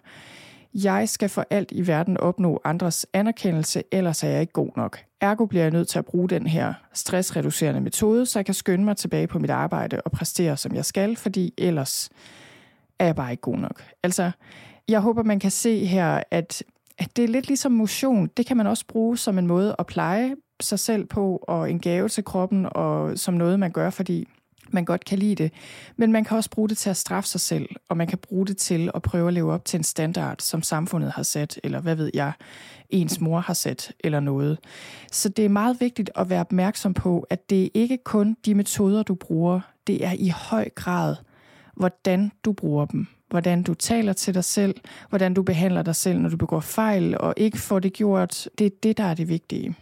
[0.75, 4.99] jeg skal for alt i verden opnå andres anerkendelse, ellers er jeg ikke god nok.
[5.21, 8.85] Ergo bliver jeg nødt til at bruge den her stressreducerende metode, så jeg kan skynde
[8.85, 12.11] mig tilbage på mit arbejde og præstere, som jeg skal, fordi ellers
[12.99, 13.85] er jeg bare ikke god nok.
[14.03, 14.31] Altså,
[14.89, 16.63] jeg håber, man kan se her, at,
[16.99, 18.31] at det er lidt ligesom motion.
[18.37, 21.81] Det kan man også bruge som en måde at pleje sig selv på, og en
[21.81, 24.29] gave til kroppen, og som noget, man gør, fordi
[24.75, 25.53] man godt kan lide det.
[25.97, 28.47] Men man kan også bruge det til at straffe sig selv, og man kan bruge
[28.47, 31.81] det til at prøve at leve op til en standard, som samfundet har sat, eller
[31.81, 32.33] hvad ved jeg,
[32.91, 34.59] ens mor har sat, eller noget.
[35.13, 38.55] Så det er meget vigtigt at være opmærksom på, at det er ikke kun de
[38.55, 41.17] metoder, du bruger, det er i høj grad,
[41.75, 43.07] hvordan du bruger dem.
[43.29, 44.75] Hvordan du taler til dig selv,
[45.09, 48.49] hvordan du behandler dig selv, når du begår fejl, og ikke får det gjort.
[48.59, 49.75] Det er det, der er det vigtige.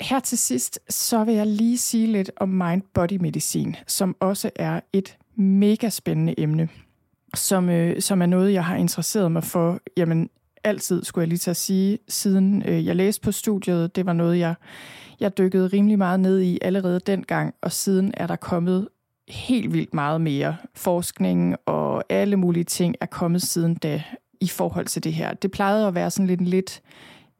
[0.00, 5.16] Her til sidst, så vil jeg lige sige lidt om mind-body-medicin, som også er et
[5.36, 6.68] mega spændende emne,
[7.34, 10.30] som, øh, som er noget, jeg har interesseret mig for, jamen
[10.64, 13.96] altid, skulle jeg lige til at sige, siden øh, jeg læste på studiet.
[13.96, 14.54] Det var noget, jeg,
[15.20, 18.88] jeg dykkede rimelig meget ned i allerede dengang, og siden er der kommet
[19.28, 24.02] helt vildt meget mere forskning, og alle mulige ting er kommet siden da
[24.40, 25.34] i forhold til det her.
[25.34, 26.82] Det plejede at være sådan lidt, lidt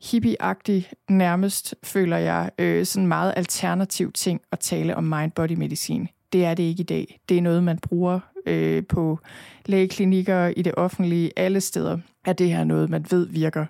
[0.03, 6.09] hippieagtig nærmest, føler jeg, øh, sådan meget alternativ ting at tale om mind-body-medicin.
[6.33, 7.21] Det er det ikke i dag.
[7.29, 9.19] Det er noget, man bruger øh, på
[9.67, 13.67] lægeklinikker, i det offentlige, alle steder er det her noget, man ved virker.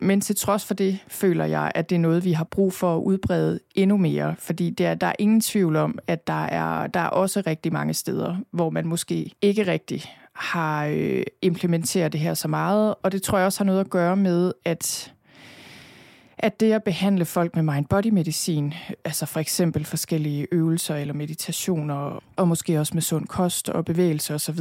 [0.00, 2.96] Men til trods for det, føler jeg, at det er noget, vi har brug for
[2.96, 7.00] at udbrede endnu mere, fordi der, der er ingen tvivl om, at der er, der
[7.00, 10.02] er også rigtig mange steder, hvor man måske ikke rigtig
[10.34, 13.90] har øh, implementeret det her så meget, og det tror jeg også har noget at
[13.90, 15.12] gøre med, at
[16.42, 18.74] at det at behandle folk med mind-body-medicin,
[19.04, 24.34] altså for eksempel forskellige øvelser eller meditationer, og måske også med sund kost og bevægelse
[24.34, 24.58] osv.,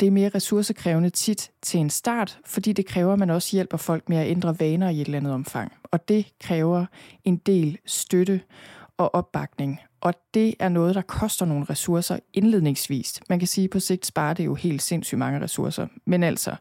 [0.00, 3.76] det er mere ressourcekrævende tit til en start, fordi det kræver, at man også hjælper
[3.76, 5.72] folk med at ændre vaner i et eller andet omfang.
[5.84, 6.86] Og det kræver
[7.24, 8.40] en del støtte
[9.00, 9.80] og opbakning.
[10.00, 13.20] Og det er noget, der koster nogle ressourcer indledningsvis.
[13.28, 15.86] Man kan sige, at på sigt sparer det jo helt sindssygt mange ressourcer.
[16.06, 16.54] Men altså,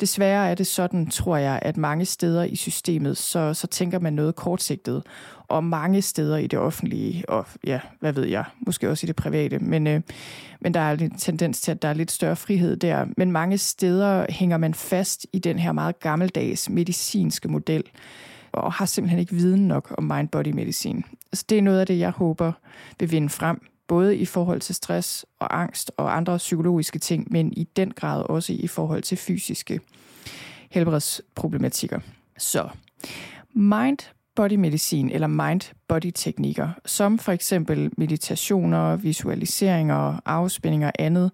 [0.00, 4.12] desværre er det sådan, tror jeg, at mange steder i systemet, så, så tænker man
[4.12, 5.02] noget kortsigtet.
[5.48, 9.16] Og mange steder i det offentlige, og ja, hvad ved jeg, måske også i det
[9.16, 9.58] private.
[9.58, 10.00] Men, øh,
[10.60, 13.06] men der er en tendens til, at der er lidt større frihed der.
[13.16, 17.84] Men mange steder hænger man fast i den her meget gammeldags medicinske model
[18.56, 21.02] og har simpelthen ikke viden nok om mind-body-medicin.
[21.02, 22.52] Så altså, det er noget af det, jeg håber
[23.00, 27.52] vil vinde frem, både i forhold til stress og angst og andre psykologiske ting, men
[27.52, 29.80] i den grad også i forhold til fysiske
[30.70, 32.00] helbredsproblematikker.
[32.38, 32.68] Så
[33.54, 33.98] mind
[34.36, 41.30] mind-body-medicin eller mind-body-teknikker, som for eksempel meditationer, visualiseringer, afspændinger og andet,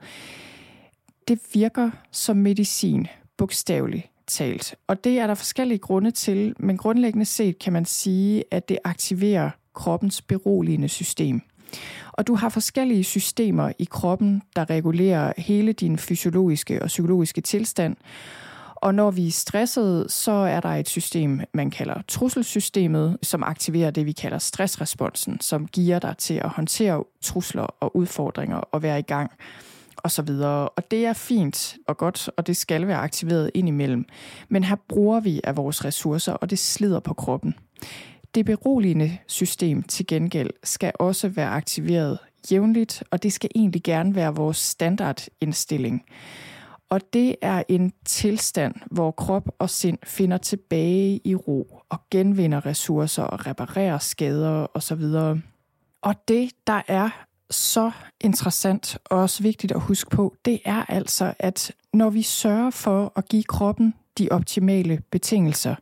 [1.28, 3.06] det virker som medicin,
[3.36, 4.74] bogstaveligt talt.
[4.86, 8.78] Og det er der forskellige grunde til, men grundlæggende set kan man sige, at det
[8.84, 11.40] aktiverer kroppens beroligende system.
[12.12, 17.96] Og du har forskellige systemer i kroppen, der regulerer hele din fysiologiske og psykologiske tilstand.
[18.74, 23.90] Og når vi er stressede, så er der et system, man kalder trusselsystemet, som aktiverer
[23.90, 28.98] det, vi kalder stressresponsen, som giver dig til at håndtere trusler og udfordringer og være
[28.98, 29.30] i gang
[30.02, 30.68] og så videre.
[30.68, 34.04] Og det er fint og godt, og det skal være aktiveret indimellem.
[34.48, 37.54] Men her bruger vi af vores ressourcer, og det slider på kroppen.
[38.34, 42.18] Det beroligende system til gengæld skal også være aktiveret
[42.52, 46.04] jævnligt, og det skal egentlig gerne være vores standardindstilling.
[46.88, 52.66] Og det er en tilstand, hvor krop og sind finder tilbage i ro og genvinder
[52.66, 55.02] ressourcer og reparerer skader osv.
[56.02, 61.34] Og det, der er så interessant og også vigtigt at huske på, det er altså,
[61.38, 65.74] at når vi sørger for at give kroppen de optimale betingelser,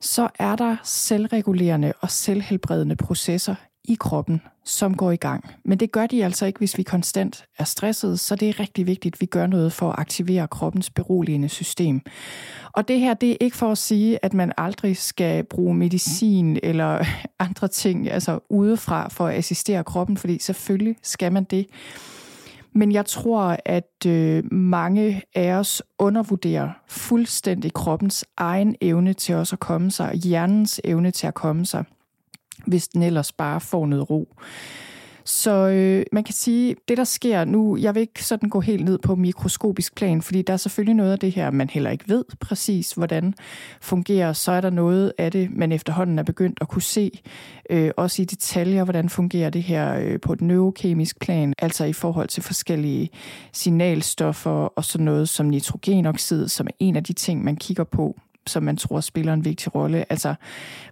[0.00, 5.44] så er der selvregulerende og selvhelbredende processer i kroppen, som går i gang.
[5.64, 8.86] Men det gør de altså ikke, hvis vi konstant er stressede, så det er rigtig
[8.86, 12.00] vigtigt, at vi gør noget for at aktivere kroppens beroligende system.
[12.72, 16.58] Og det her, det er ikke for at sige, at man aldrig skal bruge medicin
[16.62, 17.04] eller
[17.38, 21.66] andre ting altså udefra for at assistere kroppen, fordi selvfølgelig skal man det.
[22.76, 29.56] Men jeg tror, at øh, mange af os undervurderer fuldstændig kroppens egen evne til også
[29.56, 31.84] at komme sig, hjernens evne til at komme sig
[32.66, 34.28] hvis den ellers bare får noget ro.
[35.24, 38.84] Så øh, man kan sige, det der sker nu, jeg vil ikke sådan gå helt
[38.84, 42.08] ned på mikroskopisk plan, fordi der er selvfølgelig noget af det her, man heller ikke
[42.08, 43.34] ved præcis, hvordan
[43.80, 44.32] fungerer.
[44.32, 47.20] Så er der noget af det, man efterhånden er begyndt at kunne se,
[47.70, 51.92] øh, også i detaljer, hvordan fungerer det her øh, på et neurokemisk plan, altså i
[51.92, 53.10] forhold til forskellige
[53.52, 58.16] signalstoffer og sådan noget som nitrogenoxid, som er en af de ting, man kigger på
[58.46, 60.12] som man tror spiller en vigtig rolle.
[60.12, 60.34] Altså,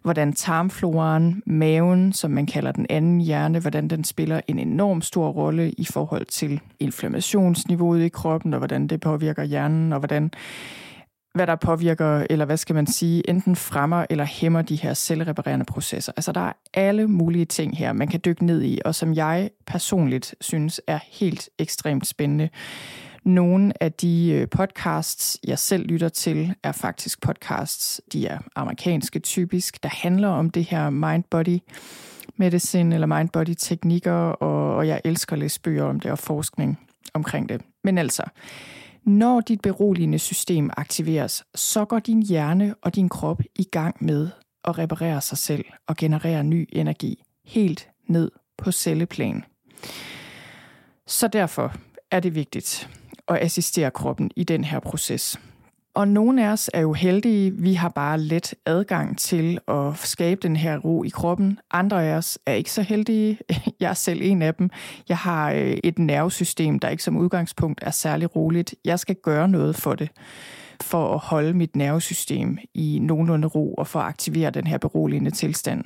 [0.02, 5.28] hvordan tarmfloren, maven, som man kalder den anden hjerne, hvordan den spiller en enorm stor
[5.28, 10.30] rolle i forhold til inflammationsniveauet i kroppen, og hvordan det påvirker hjernen, og hvordan
[11.34, 15.64] hvad der påvirker, eller hvad skal man sige, enten fremmer eller hæmmer de her selvreparerende
[15.64, 16.12] processer.
[16.16, 19.50] Altså der er alle mulige ting her, man kan dykke ned i, og som jeg
[19.66, 22.48] personligt synes er helt ekstremt spændende.
[23.24, 29.18] Nogle af de øh, podcasts, jeg selv lytter til, er faktisk podcasts, de er amerikanske
[29.18, 31.58] typisk, der handler om det her mind-body
[32.36, 36.80] medicine eller mind-body teknikker, og, og jeg elsker at læse bøger om det og forskning
[37.14, 37.60] omkring det.
[37.84, 38.22] Men altså,
[39.04, 44.28] når dit beroligende system aktiveres, så går din hjerne og din krop i gang med
[44.64, 49.44] at reparere sig selv og generere ny energi helt ned på celleplan.
[51.06, 51.74] Så derfor
[52.10, 52.88] er det vigtigt,
[53.26, 55.38] og assistere kroppen i den her proces.
[55.94, 60.40] Og nogle af os er jo heldige, vi har bare let adgang til at skabe
[60.42, 61.58] den her ro i kroppen.
[61.70, 63.38] Andre af os er ikke så heldige.
[63.80, 64.70] Jeg er selv en af dem.
[65.08, 68.74] Jeg har øh, et nervesystem, der ikke som udgangspunkt er særlig roligt.
[68.84, 70.08] Jeg skal gøre noget for det,
[70.80, 75.30] for at holde mit nervesystem i nogenlunde ro og for at aktivere den her beroligende
[75.30, 75.84] tilstand.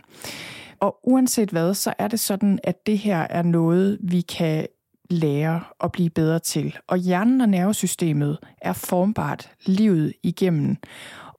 [0.81, 4.67] Og uanset hvad, så er det sådan, at det her er noget, vi kan
[5.11, 6.77] lære at blive bedre til.
[6.89, 10.77] Og hjernen og nervesystemet er formbart livet igennem.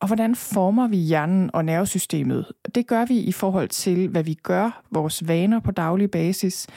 [0.01, 2.45] Og hvordan former vi hjernen og nervesystemet?
[2.75, 6.67] Det gør vi i forhold til, hvad vi gør, vores vaner på daglig basis,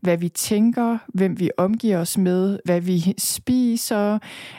[0.00, 4.18] hvad vi tænker, hvem vi omgiver os med, hvad vi spiser.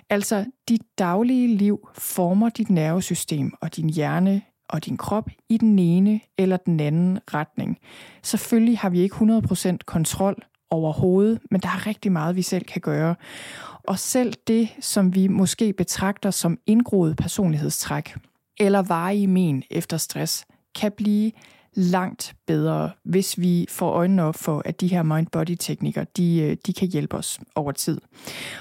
[0.09, 5.79] Altså, dit daglige liv former dit nervesystem og din hjerne og din krop i den
[5.79, 7.77] ene eller den anden retning.
[8.23, 12.81] Selvfølgelig har vi ikke 100% kontrol overhovedet, men der er rigtig meget, vi selv kan
[12.81, 13.15] gøre.
[13.83, 18.15] Og selv det, som vi måske betragter som indgroet personlighedstræk
[18.59, 21.31] eller varige men efter stress, kan blive
[21.73, 26.73] langt bedre, hvis vi får øjnene op for, at de her mind-body-teknikker, de, øh, de
[26.73, 28.01] kan hjælpe os over tid.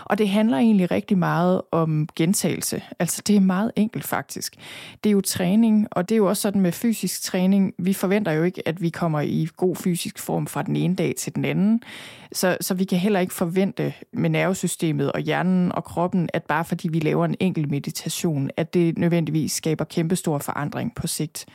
[0.05, 2.83] Og det handler egentlig rigtig meget om gentagelse.
[2.99, 4.57] Altså det er meget enkelt faktisk.
[5.05, 7.75] Det er jo træning, og det er jo også sådan med fysisk træning.
[7.79, 11.15] Vi forventer jo ikke, at vi kommer i god fysisk form fra den ene dag
[11.19, 11.83] til den anden.
[12.33, 16.65] Så, så vi kan heller ikke forvente med nervesystemet og hjernen og kroppen, at bare
[16.65, 21.47] fordi vi laver en enkelt meditation, at det nødvendigvis skaber kæmpestor forandring på sigt.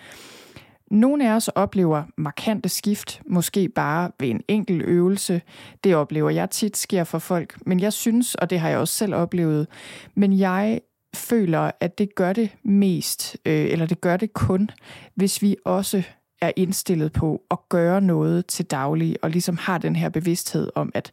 [0.92, 5.42] Nogle af os oplever markante skift, måske bare ved en enkelt øvelse.
[5.84, 8.94] Det oplever jeg tit sker for folk, men jeg synes, og det har jeg også
[8.94, 9.68] selv oplevet,
[10.16, 10.82] men jeg
[11.16, 14.70] føler, at det gør det mest, øh, eller det gør det kun,
[15.16, 16.04] hvis vi også
[16.42, 20.92] er indstillet på at gøre noget til daglig, og ligesom har den her bevidsthed om,
[20.94, 21.12] at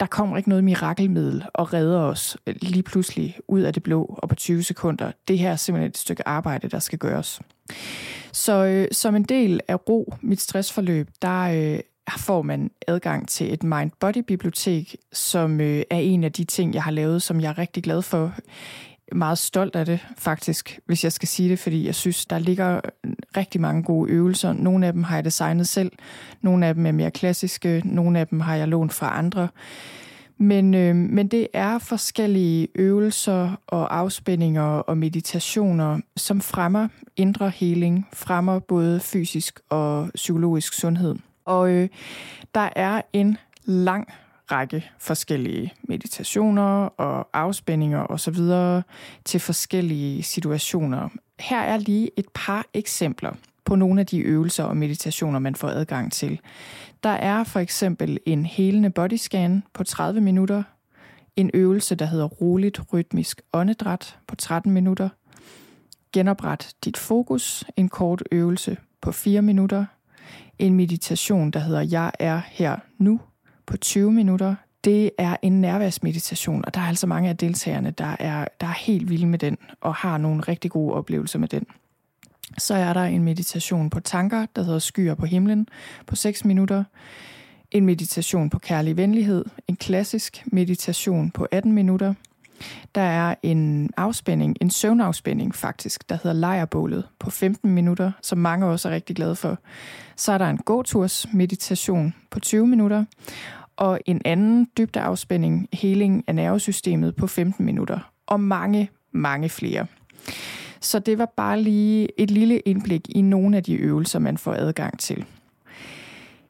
[0.00, 4.18] der kommer ikke noget mirakelmiddel og redder os øh, lige pludselig ud af det blå
[4.18, 5.12] og på 20 sekunder.
[5.28, 7.40] Det her er simpelthen et stykke arbejde, der skal gøres.
[8.32, 11.80] Så øh, som en del af ro, mit stressforløb, der øh,
[12.18, 16.90] får man adgang til et mind-body-bibliotek, som øh, er en af de ting, jeg har
[16.90, 18.34] lavet, som jeg er rigtig glad for
[19.12, 22.80] meget stolt af det, faktisk, hvis jeg skal sige det, fordi jeg synes, der ligger
[23.04, 24.52] øh, rigtig mange gode øvelser.
[24.52, 25.92] Nogle af dem har jeg designet selv,
[26.42, 29.48] nogle af dem er mere klassiske, nogle af dem har jeg lånt fra andre.
[30.38, 38.08] Men, øh, men det er forskellige øvelser og afspændinger og meditationer, som fremmer indre heling,
[38.12, 41.16] fremmer både fysisk og psykologisk sundhed.
[41.44, 41.88] Og øh,
[42.54, 44.08] der er en lang
[44.50, 48.36] række forskellige meditationer og afspændinger osv.
[49.24, 51.08] til forskellige situationer.
[51.40, 53.32] Her er lige et par eksempler
[53.64, 56.40] på nogle af de øvelser og meditationer, man får adgang til.
[57.06, 60.62] Der er for eksempel en helende bodyscan på 30 minutter,
[61.36, 65.08] en øvelse, der hedder roligt rytmisk åndedræt på 13 minutter,
[66.12, 69.84] genopret dit fokus, en kort øvelse på 4 minutter,
[70.58, 73.20] en meditation, der hedder Jeg er her nu
[73.66, 74.54] på 20 minutter.
[74.84, 78.84] Det er en nærværsmeditation, og der er altså mange af deltagerne, der er, der er
[78.84, 81.66] helt vilde med den, og har nogle rigtig gode oplevelser med den.
[82.58, 85.68] Så er der en meditation på tanker, der hedder Skyer på himlen,
[86.06, 86.84] på 6 minutter.
[87.70, 92.14] En meditation på kærlig venlighed, en klassisk meditation på 18 minutter.
[92.94, 98.66] Der er en afspænding, en søvnafspænding faktisk, der hedder Lejerbålet på 15 minutter, som mange
[98.66, 99.58] også er rigtig glade for.
[100.16, 103.04] Så er der en gåturs meditation på 20 minutter,
[103.76, 109.86] og en anden dybdeafspænding, heling af nervesystemet på 15 minutter, og mange, mange flere.
[110.80, 114.52] Så det var bare lige et lille indblik i nogle af de øvelser, man får
[114.52, 115.24] adgang til.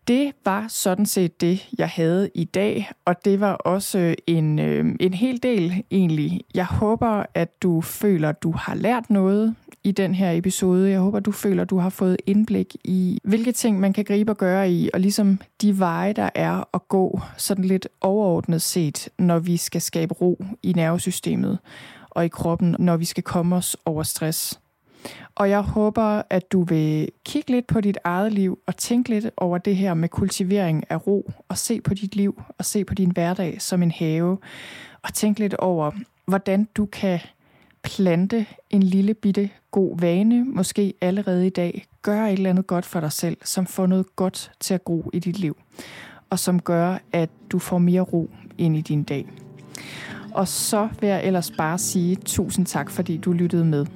[0.08, 4.84] Det var sådan set det, jeg havde i dag, og det var også en, øh,
[5.00, 6.40] en hel del egentlig.
[6.54, 9.54] Jeg håber, at du føler, at du har lært noget
[9.84, 10.90] i den her episode.
[10.90, 14.32] Jeg håber, du føler, at du har fået indblik i, hvilke ting man kan gribe
[14.32, 19.08] og gøre i, og ligesom de veje, der er at gå sådan lidt overordnet set,
[19.18, 21.58] når vi skal skabe ro i nervesystemet
[22.16, 24.60] og i kroppen, når vi skal komme os over stress.
[25.34, 29.26] Og jeg håber, at du vil kigge lidt på dit eget liv og tænke lidt
[29.36, 32.94] over det her med kultivering af ro og se på dit liv og se på
[32.94, 34.38] din hverdag som en have
[35.02, 35.90] og tænke lidt over,
[36.26, 37.20] hvordan du kan
[37.82, 42.86] plante en lille bitte god vane, måske allerede i dag, gøre et eller andet godt
[42.86, 45.56] for dig selv, som får noget godt til at gro i dit liv,
[46.30, 49.26] og som gør, at du får mere ro ind i din dag.
[50.34, 53.86] Og så vil jeg ellers bare sige tusind tak, fordi du lyttede med.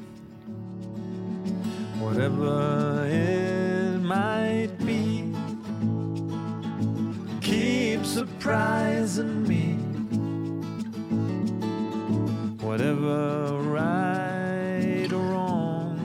[2.02, 5.24] Whatever it might be
[7.40, 9.76] Keep surprising me
[12.62, 15.98] Whatever right or wrong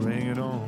[0.00, 0.63] Bring it on